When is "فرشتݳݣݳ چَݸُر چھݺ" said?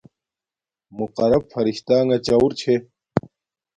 1.51-2.75